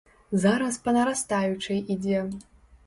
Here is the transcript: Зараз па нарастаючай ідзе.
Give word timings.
Зараз 0.45 0.79
па 0.87 0.95
нарастаючай 0.97 1.85
ідзе. 1.97 2.27